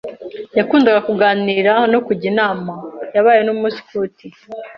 Yakundaga 0.57 0.99
kuganira 1.07 1.73
no 1.91 1.99
kujya 2.05 2.25
inama. 2.33 2.73
Yabaye 3.15 3.41
n’umusikuti. 3.43 4.25